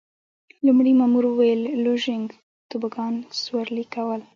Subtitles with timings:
[0.65, 2.27] لومړي مامور وویل: لوژینګ،
[2.69, 4.21] توبوګان سورلي کول.